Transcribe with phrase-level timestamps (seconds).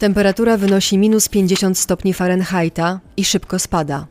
[0.00, 4.06] Temperatura wynosi minus 50 stopni Fahrenheita i szybko spada.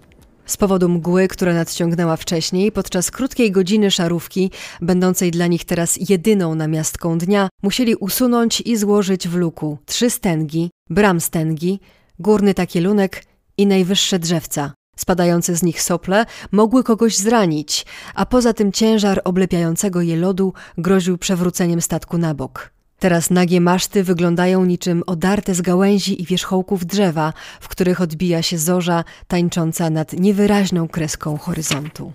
[0.46, 4.52] Z powodu mgły, która nadciągnęła wcześniej, podczas krótkiej godziny szarówki,
[4.82, 10.70] będącej dla nich teraz jedyną namiastką dnia, musieli usunąć i złożyć w luku trzy stęgi,
[10.90, 11.80] bram stęgi,
[12.20, 13.24] górny takielunek
[13.58, 14.74] i najwyższe drzewca.
[14.98, 17.86] Spadające z nich sople mogły kogoś zranić,
[18.16, 22.79] a poza tym ciężar oblepiającego je lodu groził przewróceniem statku na bok.
[23.00, 28.58] Teraz nagie maszty wyglądają niczym odarte z gałęzi i wierzchołków drzewa, w których odbija się
[28.58, 32.14] zorza tańcząca nad niewyraźną kreską horyzontu.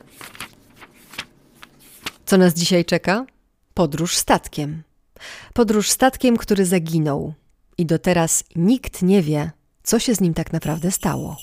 [2.26, 3.26] Co nas dzisiaj czeka?
[3.74, 4.82] Podróż statkiem.
[5.52, 7.34] Podróż statkiem, który zaginął.
[7.78, 9.50] I do teraz nikt nie wie,
[9.82, 11.36] co się z nim tak naprawdę stało.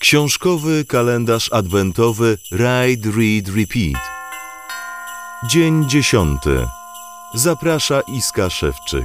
[0.00, 4.02] Książkowy kalendarz adwentowy Ride, Read, Repeat.
[5.50, 6.77] Dzień dziesiąty.
[7.34, 9.04] Zaprasza Iska Szewczyk.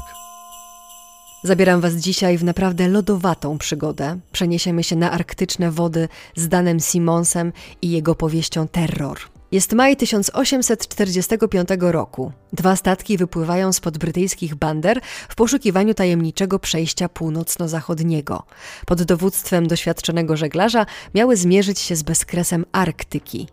[1.44, 4.20] Zabieram Was dzisiaj w naprawdę lodowatą przygodę.
[4.32, 9.18] Przeniesiemy się na arktyczne wody z Danem Simonsem i jego powieścią Terror.
[9.52, 12.32] Jest maj 1845 roku.
[12.54, 18.44] Dwa statki wypływają spod brytyjskich bander w poszukiwaniu tajemniczego przejścia północno-zachodniego.
[18.86, 20.86] Pod dowództwem doświadczonego żeglarza
[21.16, 23.48] miały zmierzyć się z bezkresem Arktyki.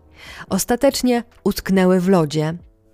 [0.49, 2.53] Ostatecznie utknęły w lodzie,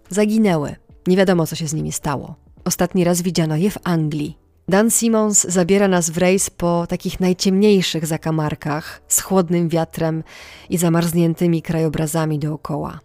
[0.09, 0.86] zaginęły.
[1.07, 2.35] Nie wiadomo, co się z nimi stało.
[2.65, 4.37] Ostatni raz widziano je w Anglii.
[4.67, 10.23] Dan Simmons zabiera nas w rejs po takich najciemniejszych zakamarkach, z chłodnym wiatrem
[10.69, 12.99] i zamarzniętymi krajobrazami dookoła.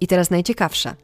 [0.00, 0.94] I teraz najciekawsze.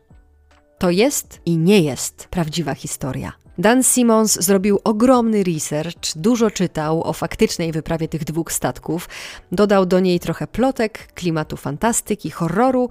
[0.79, 3.33] To jest i nie jest prawdziwa historia.
[3.59, 9.09] Dan Simmons zrobił ogromny research, dużo czytał o faktycznej wyprawie tych dwóch statków,
[9.53, 12.89] dodał do niej trochę plotek, klimatu fantastyki, horroru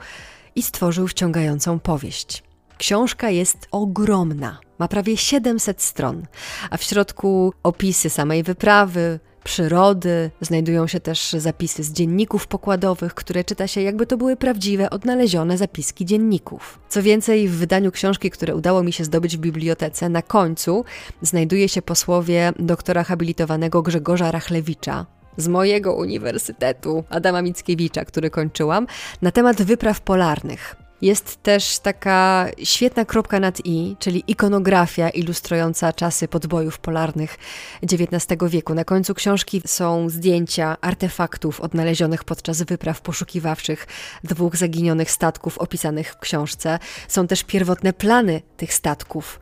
[0.56, 2.44] i stworzył wciągającą powieść.
[2.82, 6.26] Książka jest ogromna, ma prawie 700 stron,
[6.70, 13.44] a w środku opisy samej wyprawy, przyrody, znajdują się też zapisy z dzienników pokładowych, które
[13.44, 16.80] czyta się jakby to były prawdziwe, odnalezione zapiski dzienników.
[16.90, 20.86] Co więcej, w wydaniu książki, które udało mi się zdobyć w bibliotece, na końcu
[21.22, 25.06] znajduje się posłowie doktora habilitowanego Grzegorza Rachlewicza,
[25.38, 28.88] z mojego uniwersytetu Adama Mickiewicza, który kończyłam,
[29.22, 30.81] na temat wypraw polarnych.
[31.02, 37.38] Jest też taka świetna kropka nad i, czyli ikonografia ilustrująca czasy podbojów polarnych
[37.84, 38.74] XIX wieku.
[38.74, 43.88] Na końcu książki są zdjęcia artefaktów odnalezionych podczas wypraw poszukiwawczych
[44.24, 46.80] dwóch zaginionych statków opisanych w książce.
[47.08, 49.40] Są też pierwotne plany tych statków,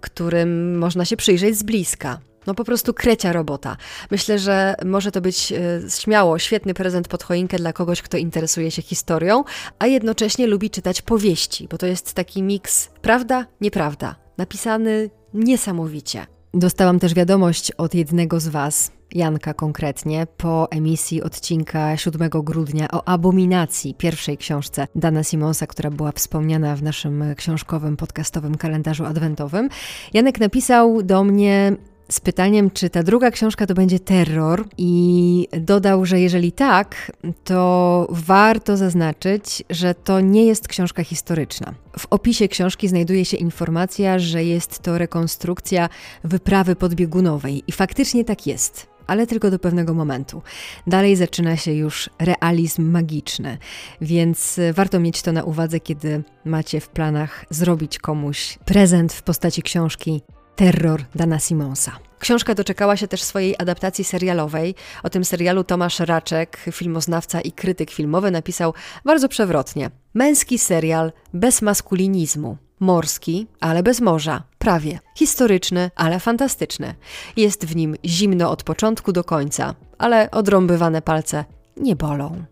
[0.00, 2.31] którym można się przyjrzeć z bliska.
[2.46, 3.76] No po prostu krecia robota.
[4.10, 8.70] Myślę, że może to być e, śmiało świetny prezent pod choinkę dla kogoś, kto interesuje
[8.70, 9.44] się historią,
[9.78, 16.26] a jednocześnie lubi czytać powieści, bo to jest taki miks prawda, nieprawda, napisany niesamowicie.
[16.54, 23.08] Dostałam też wiadomość od jednego z Was, Janka konkretnie, po emisji odcinka 7 grudnia o
[23.08, 29.68] abominacji, pierwszej książce Dana Simonsa, która była wspomniana w naszym książkowym, podcastowym kalendarzu adwentowym.
[30.12, 31.76] Janek napisał do mnie
[32.12, 37.12] z pytaniem, czy ta druga książka to będzie terror, i dodał, że jeżeli tak,
[37.44, 41.74] to warto zaznaczyć, że to nie jest książka historyczna.
[41.98, 45.88] W opisie książki znajduje się informacja, że jest to rekonstrukcja
[46.24, 50.42] wyprawy podbiegunowej, i faktycznie tak jest ale tylko do pewnego momentu.
[50.86, 53.58] Dalej zaczyna się już realizm magiczny,
[54.00, 59.62] więc warto mieć to na uwadze, kiedy macie w planach zrobić komuś prezent w postaci
[59.62, 60.22] książki
[60.56, 61.98] Terror Dana Simonsa.
[62.18, 64.74] Książka doczekała się też swojej adaptacji serialowej.
[65.02, 68.74] O tym serialu Tomasz Raczek, filmoznawca i krytyk filmowy, napisał
[69.04, 69.90] bardzo przewrotnie.
[70.14, 72.56] Męski serial bez maskulinizmu.
[72.80, 74.42] Morski, ale bez morza.
[74.58, 74.98] Prawie.
[75.16, 76.94] Historyczny, ale fantastyczny.
[77.36, 81.44] Jest w nim zimno od początku do końca, ale odrąbywane palce
[81.76, 82.44] nie bolą.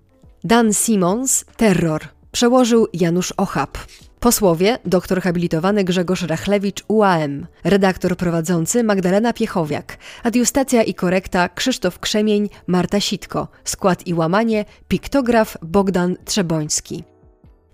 [0.45, 2.09] Dan Simons, Terror.
[2.33, 3.79] Przełożył Janusz Ochab.
[4.21, 12.49] Posłowie dr habilitowany Grzegorz Rachlewicz UAM, redaktor prowadzący Magdalena Piechowiak, adiustacja i korekta Krzysztof Krzemień,
[12.67, 17.05] Marta Sitko, skład i łamanie piktograf Bogdan Trzeboński.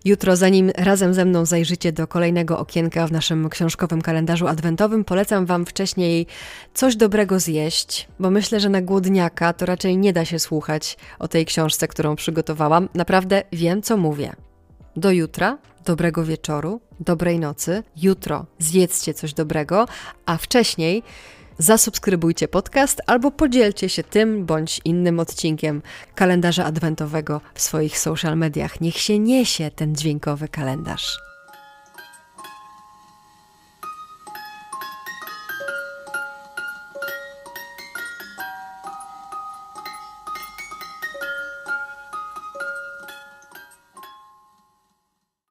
[0.04, 5.46] Jutro, zanim razem ze mną zajrzycie do kolejnego okienka w naszym książkowym kalendarzu adwentowym, polecam
[5.46, 6.26] Wam wcześniej
[6.74, 11.28] coś dobrego zjeść, bo myślę, że na głodniaka to raczej nie da się słuchać o
[11.28, 12.88] tej książce, którą przygotowałam.
[12.94, 14.32] Naprawdę wiem, co mówię.
[14.96, 17.82] Do jutra, dobrego wieczoru, dobrej nocy.
[17.96, 19.88] Jutro zjedzcie coś dobrego,
[20.26, 21.02] a wcześniej
[21.58, 25.82] zasubskrybujcie podcast albo podzielcie się tym bądź innym odcinkiem
[26.14, 28.80] kalendarza adwentowego w swoich social mediach.
[28.80, 31.18] Niech się niesie ten dźwiękowy kalendarz.